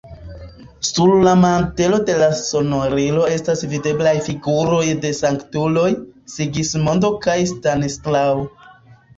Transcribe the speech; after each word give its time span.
Sur 0.87 1.11
la 1.25 1.33
mantelo 1.41 1.99
de 2.07 2.15
la 2.23 2.29
sonorilo 2.39 3.27
estas 3.35 3.61
videblaj 3.75 4.15
figuroj 4.29 4.81
de 5.05 5.13
sanktuloj: 5.21 5.87
Sigismondo 6.37 7.13
kaj 7.29 7.39
Stanislao. 7.55 8.45